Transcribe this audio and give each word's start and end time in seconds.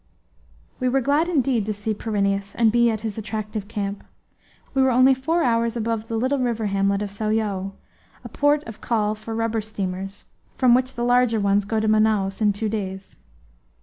We 0.79 0.89
were 0.89 0.99
glad 0.99 1.29
indeed 1.29 1.63
to 1.67 1.73
see 1.73 1.93
Pyrineus 1.93 2.55
and 2.55 2.71
be 2.71 2.89
at 2.89 3.01
his 3.01 3.19
attractive 3.19 3.67
camp. 3.67 4.03
We 4.73 4.81
were 4.81 4.89
only 4.89 5.13
four 5.13 5.43
hours 5.43 5.77
above 5.77 6.07
the 6.07 6.17
little 6.17 6.39
river 6.39 6.65
hamlet 6.65 7.03
of 7.03 7.11
Sao 7.11 7.31
Joao, 7.31 7.73
a 8.23 8.29
port 8.29 8.63
of 8.63 8.81
call 8.81 9.13
for 9.13 9.35
rubber 9.35 9.61
steamers, 9.61 10.25
from 10.57 10.73
which 10.73 10.95
the 10.95 11.03
larger 11.05 11.39
ones 11.39 11.65
go 11.65 11.79
to 11.79 11.87
Manaos 11.87 12.41
in 12.41 12.51
two 12.51 12.67
days. 12.67 13.17